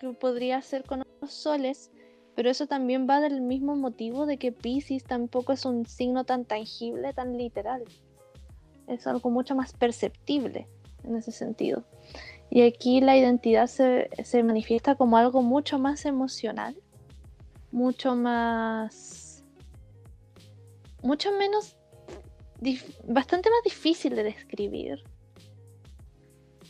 [0.00, 1.90] que podría ser con los soles,
[2.34, 6.44] pero eso también va del mismo motivo de que Pisces tampoco es un signo tan
[6.44, 7.84] tangible, tan literal.
[8.88, 10.66] Es algo mucho más perceptible
[11.04, 11.84] en ese sentido.
[12.50, 16.76] Y aquí la identidad se, se manifiesta como algo mucho más emocional,
[17.70, 19.21] mucho más
[21.02, 21.76] mucho menos,
[23.04, 25.02] bastante más difícil de describir.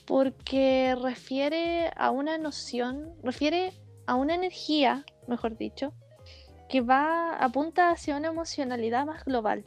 [0.06, 3.72] Porque refiere a una noción, refiere
[4.06, 5.92] a una energía, mejor dicho,
[6.68, 9.64] que va, apunta hacia una emocionalidad más global.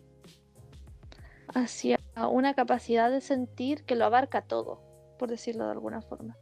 [1.53, 1.99] Hacia
[2.29, 4.81] una capacidad de sentir que lo abarca todo,
[5.17, 6.37] por decirlo de alguna forma.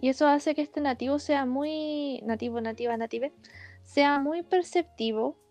[0.00, 3.32] Y eso hace que este nativo sea muy, nativo, nativa, native,
[3.82, 5.41] sea muy perceptivo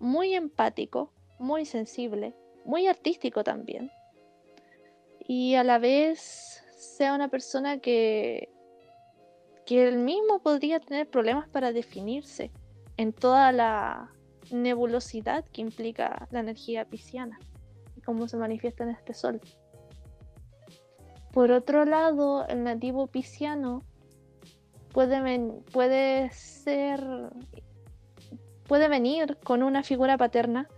[0.00, 2.34] muy empático, muy sensible,
[2.64, 3.90] muy artístico también.
[5.20, 8.48] Y a la vez sea una persona que,
[9.66, 12.50] que él mismo podría tener problemas para definirse
[12.96, 14.10] en toda la
[14.50, 17.38] nebulosidad que implica la energía pisciana
[17.96, 19.40] y cómo se manifiesta en este sol.
[21.32, 23.82] Por otro lado, el nativo pisciano
[24.92, 27.30] puede, puede ser
[28.70, 30.68] puede venir con una figura paterna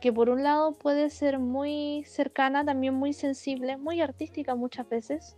[0.00, 5.36] que por un lado puede ser muy cercana, también muy sensible, muy artística muchas veces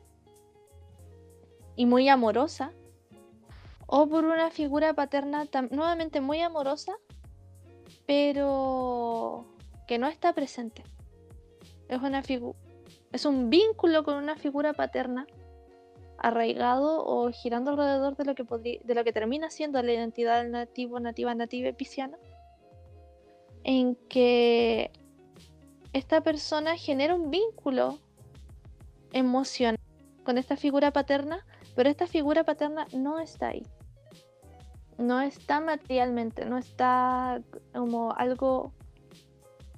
[1.74, 2.70] y muy amorosa,
[3.88, 6.92] o por una figura paterna nuevamente muy amorosa,
[8.06, 9.44] pero
[9.88, 10.84] que no está presente.
[11.88, 12.22] Es una
[13.10, 15.26] es un vínculo con una figura paterna
[16.18, 18.44] arraigado o girando alrededor de lo que
[18.84, 22.18] de lo que termina siendo la identidad nativo, nativa, nativa pisciana,
[23.64, 24.90] en que
[25.92, 27.98] esta persona genera un vínculo
[29.12, 29.78] emocional
[30.24, 33.66] con esta figura paterna, pero esta figura paterna no está ahí.
[34.98, 37.42] No está materialmente, no está
[37.72, 38.72] como algo,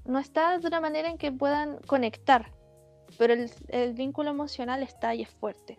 [0.05, 2.53] no está de una manera en que puedan conectar,
[3.18, 5.78] pero el, el vínculo emocional está y es fuerte.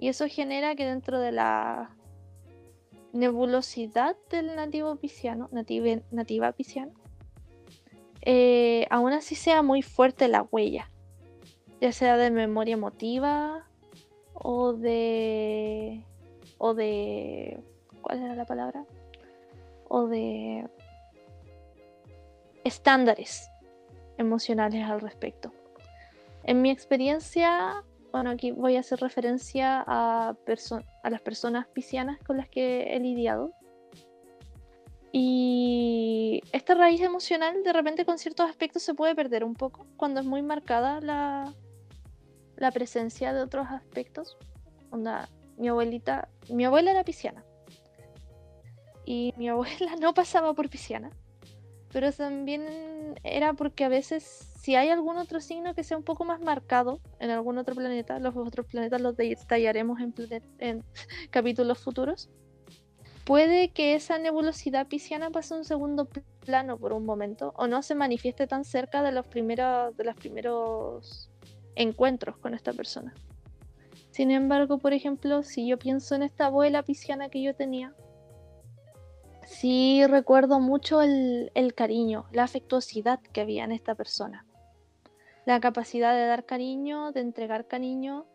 [0.00, 1.94] Y eso genera que dentro de la
[3.12, 5.50] nebulosidad del nativo pisciano,
[6.10, 6.92] nativa pisciano,
[8.22, 10.90] eh, aún así sea muy fuerte la huella,
[11.82, 13.68] ya sea de memoria emotiva
[14.32, 16.02] o de.
[16.56, 17.62] o de.
[18.00, 18.86] ¿cuál era la palabra?
[19.92, 20.66] o de
[22.64, 23.50] estándares
[24.18, 25.52] emocionales al respecto.
[26.44, 30.34] En mi experiencia, bueno, aquí voy a hacer referencia a,
[31.04, 33.52] las personas piscianas con las que he lidiado.
[35.12, 40.20] Y esta raíz emocional de repente con ciertos aspectos se puede perder un poco cuando
[40.20, 41.52] es muy marcada la,
[42.72, 44.36] presencia de otros aspectos.
[45.56, 47.44] Mi abuelita, mi abuela era pisciana.
[49.04, 51.10] Y mi abuela no pasaba por pisciana.
[51.92, 52.64] Pero también
[53.24, 57.00] era porque a veces si hay algún otro signo que sea un poco más marcado
[57.18, 59.98] en algún otro planeta, los otros planetas los detallaremos
[60.58, 60.84] en,
[61.30, 62.28] capítulos futuros,
[63.24, 66.08] puede que esa nebulosidad pisciana pase a un segundo
[66.40, 70.14] plano por un momento o no se manifieste tan cerca de los primeros, de los
[70.16, 71.30] primeros
[71.74, 73.14] encuentros con esta persona.
[74.10, 77.94] Sin embargo, por ejemplo, si yo pienso en esta abuela pisciana que yo tenía,
[79.50, 84.46] sí recuerdo mucho el, el cariño, la afectuosidad que había en esta persona
[85.46, 88.26] la capacidad de dar cariño, de entregar cariño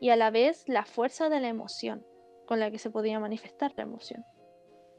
[0.00, 2.04] y a la vez la fuerza de la emoción
[2.46, 4.24] con la que se podía manifestar la emoción,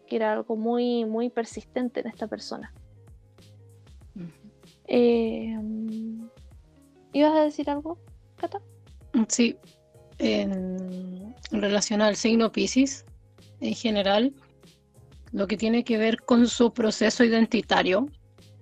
[0.07, 2.73] que era algo muy, muy persistente en esta persona.
[4.87, 5.57] Eh,
[7.13, 7.99] ¿Ibas a decir algo,
[8.37, 8.61] Cata?
[9.27, 9.57] Sí,
[10.17, 13.05] en, relación al signo Pisces,
[13.59, 14.33] en general,
[15.35, 18.07] lo que tiene que ver con su proceso identitario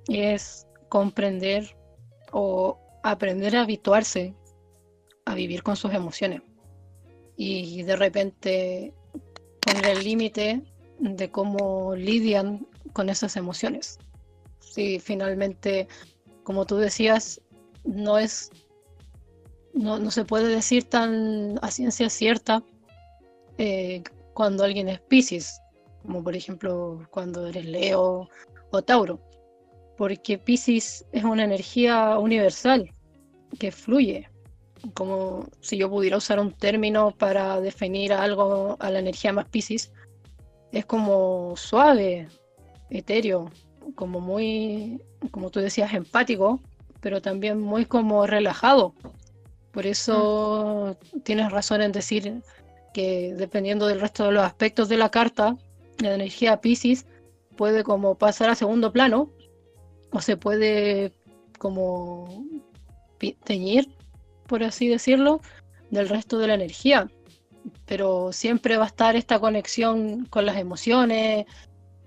[0.08, 1.78] es comprender
[2.32, 4.34] o aprender a habituarse
[5.26, 6.42] a vivir con sus emociones
[7.38, 8.94] y de repente
[9.62, 10.64] poner el límite
[10.98, 14.00] de cómo lidian con esas emociones.
[14.60, 15.88] Si finalmente,
[16.42, 17.40] como tú decías,
[17.84, 18.50] no es
[19.76, 22.64] no, no se puede decir tan a ciencia cierta
[23.60, 24.02] eh,
[24.34, 25.60] cuando alguien es Pisces,
[26.04, 28.30] como por ejemplo cuando eres Leo
[28.72, 29.20] o Tauro
[29.98, 32.90] porque Pisces es una energía universal
[33.60, 34.30] que fluye,
[34.94, 39.92] como si yo pudiera usar un término para definir algo a la energía más Pisces,
[40.72, 42.28] es como suave,
[42.90, 43.52] etéreo,
[43.96, 45.02] como muy,
[45.32, 46.60] como tú decías, empático,
[47.00, 48.96] pero también muy como relajado.
[49.72, 52.42] Por eso tienes razón en decir
[52.94, 55.56] que dependiendo del resto de los aspectos de la carta,
[56.00, 57.06] la energía Pisces
[57.56, 59.30] puede como pasar a segundo plano
[60.12, 61.14] o se puede
[61.60, 62.46] como
[63.46, 63.90] teñir,
[64.48, 65.42] por así decirlo,
[65.90, 67.10] del resto de la energía.
[67.86, 71.46] Pero siempre va a estar esta conexión con las emociones,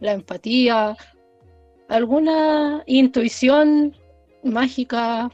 [0.00, 0.96] la empatía,
[1.88, 3.96] alguna intuición
[4.42, 5.30] mágica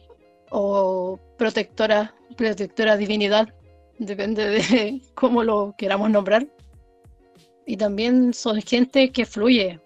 [0.51, 3.53] o protectora, protectora divinidad,
[3.99, 6.47] depende de cómo lo queramos nombrar.
[7.67, 9.81] Y también son gente que fluye,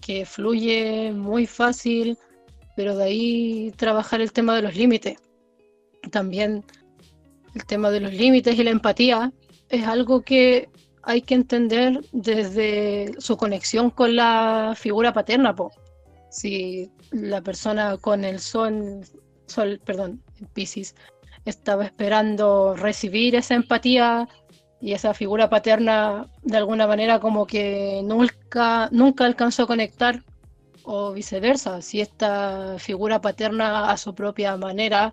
[0.00, 2.16] que fluye muy fácil,
[2.76, 5.18] pero de ahí trabajar el tema de los límites.
[6.10, 6.64] También
[7.54, 9.32] el tema de los límites y la empatía
[9.70, 10.68] es algo que
[11.02, 15.54] hay que entender desde su conexión con la figura paterna.
[16.30, 19.00] Si la persona con el sol,
[19.46, 20.22] sol perdón,
[20.52, 20.94] Pisces,
[21.44, 24.28] estaba esperando recibir esa empatía
[24.80, 30.22] y esa figura paterna de alguna manera como que nunca, nunca alcanzó a conectar
[30.84, 35.12] o viceversa, si esta figura paterna a su propia manera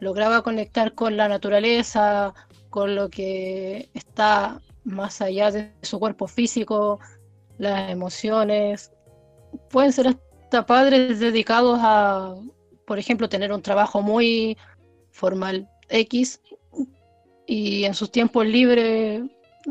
[0.00, 2.32] lograba conectar con la naturaleza,
[2.70, 6.98] con lo que está más allá de su cuerpo físico,
[7.58, 8.90] las emociones,
[9.70, 12.34] pueden ser hasta padres dedicados a,
[12.86, 14.56] por ejemplo, tener un trabajo muy
[15.10, 16.40] formal X
[17.52, 19.24] y en sus tiempos libres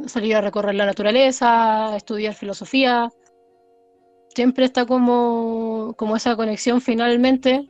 [0.05, 3.09] salir a recorrer la naturaleza, estudiar filosofía.
[4.35, 7.67] Siempre está como, como esa conexión finalmente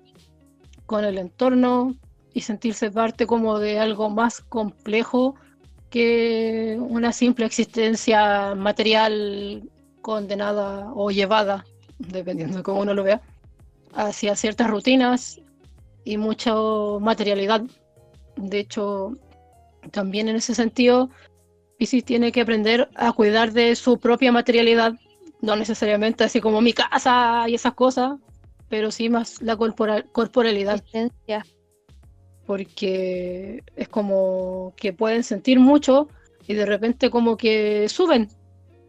[0.86, 1.96] con el entorno
[2.34, 5.36] y sentirse parte como de algo más complejo
[5.90, 9.70] que una simple existencia material
[10.02, 11.64] condenada o llevada,
[12.00, 13.22] dependiendo de cómo uno lo vea,
[13.94, 15.40] hacia ciertas rutinas
[16.04, 16.54] y mucha
[17.00, 17.62] materialidad.
[18.36, 19.18] De hecho,
[19.90, 21.10] también en ese sentido,
[21.78, 24.94] Pisces tiene que aprender a cuidar de su propia materialidad,
[25.42, 28.20] no necesariamente así como mi casa y esas cosas,
[28.70, 30.84] pero sí más la corporalidad.
[32.46, 36.08] Porque es como que pueden sentir mucho
[36.48, 38.28] y de repente como que suben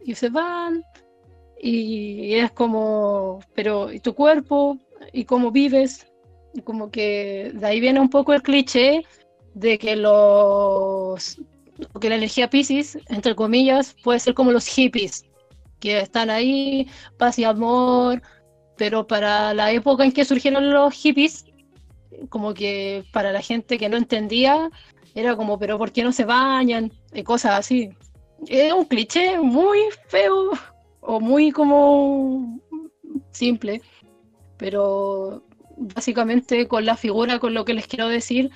[0.05, 0.83] y se van
[1.59, 4.77] y es como, pero ¿y tu cuerpo?
[5.13, 6.05] ¿Y cómo vives?
[6.53, 9.03] Y como que de ahí viene un poco el cliché
[9.53, 11.37] de que los
[11.99, 15.25] que la energía Pisces, entre comillas, puede ser como los hippies,
[15.79, 16.87] que están ahí,
[17.17, 18.21] paz y amor,
[18.77, 21.45] pero para la época en que surgieron los hippies,
[22.29, 24.69] como que para la gente que no entendía,
[25.15, 26.91] era como, pero ¿por qué no se bañan?
[27.13, 27.89] Y cosas así.
[28.47, 30.51] Es un cliché muy feo
[31.01, 32.59] o muy como
[33.31, 33.81] simple,
[34.57, 35.43] pero
[35.77, 38.51] básicamente con la figura, con lo que les quiero decir,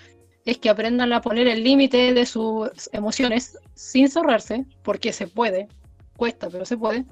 [0.47, 5.67] es que aprendan a poner el límite de sus emociones sin cerrarse, porque se puede,
[6.15, 7.05] cuesta, pero se puede,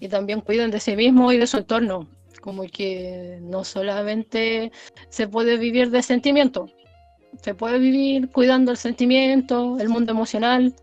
[0.00, 2.08] y también cuiden de sí mismo y de su entorno,
[2.40, 4.72] como que no solamente
[5.08, 6.68] se puede vivir de sentimiento,
[7.42, 10.74] se puede vivir cuidando el sentimiento, el mundo emocional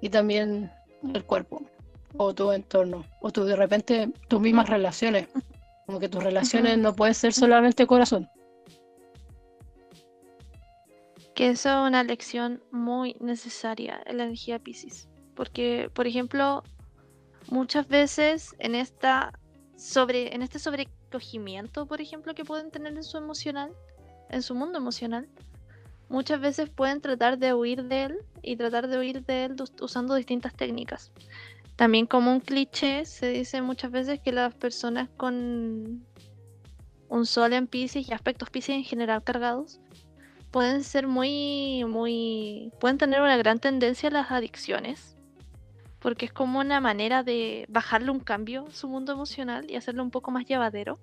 [0.00, 0.70] y también
[1.12, 1.64] el cuerpo
[2.18, 5.26] o tu entorno, o tú de repente tus mismas relaciones,
[5.86, 8.30] como que tus relaciones no pueden ser solamente corazón.
[11.42, 15.08] Que es una lección muy necesaria en la energía Pisces.
[15.34, 16.62] Porque, por ejemplo,
[17.50, 19.32] muchas veces en esta
[19.76, 23.72] sobre, en este sobrecogimiento, por ejemplo, que pueden tener en su emocional,
[24.30, 25.28] en su mundo emocional,
[26.08, 30.14] muchas veces pueden tratar de huir de él y tratar de huir de él usando
[30.14, 31.10] distintas técnicas.
[31.74, 36.06] También como un cliché se dice muchas veces que las personas con
[37.08, 39.80] un sol en Pisces y aspectos Pisces en general cargados
[40.52, 45.16] pueden ser muy, muy, pueden tener una gran tendencia a las adicciones,
[45.98, 50.02] porque es como una manera de bajarle un cambio a su mundo emocional y hacerlo
[50.02, 50.98] un poco más llevadero.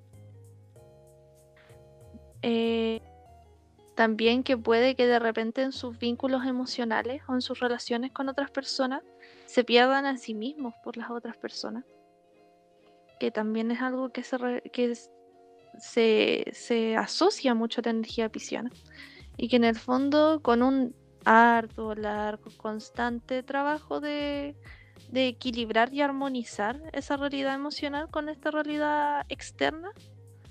[2.44, 3.02] Eh,
[3.96, 8.30] también que puede que de repente en sus vínculos emocionales o en sus relaciones con
[8.30, 9.02] otras personas
[9.46, 11.84] se pierdan a sí mismos por las otras personas.
[13.20, 14.38] Que también es algo que se,
[14.72, 14.96] que
[15.80, 18.72] se, se asocia mucho a la energía pisciana
[19.40, 24.58] y que en el fondo con un arduo, largo, constante trabajo de,
[25.14, 29.92] equilibrar y armonizar esa realidad emocional con esta realidad externa,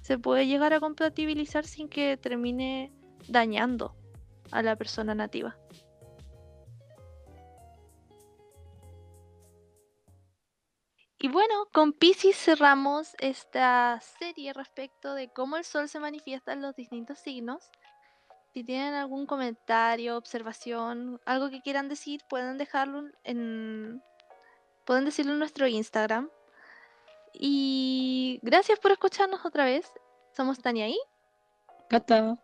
[0.01, 2.91] se puede llegar a compatibilizar sin que termine
[3.29, 3.95] dañando
[4.53, 5.59] a la persona nativa.
[11.21, 16.63] Y bueno, con Pisces cerramos esta serie respecto de cómo el sol se manifiesta en
[16.63, 17.71] los distintos signos.
[18.59, 24.03] Si tienen algún comentario, observación, algo que quieran decir, pueden dejarlo en.
[24.85, 26.29] Pueden decirlo en nuestro Instagram.
[27.33, 29.89] Y gracias por escucharnos otra vez.
[30.37, 30.99] Somos Tania y.
[31.89, 32.37] Gata.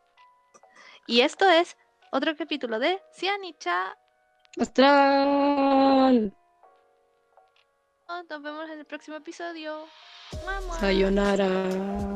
[1.08, 1.76] Y esto es
[2.12, 3.98] otro capítulo de Cianicha
[4.60, 6.32] Astral.
[8.06, 9.86] Nos vemos en el próximo episodio.
[10.78, 12.14] Sayonara.